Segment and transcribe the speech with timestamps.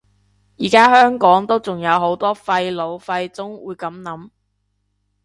[0.57, 4.31] 而家香港都仲有好多廢老廢中會噉諗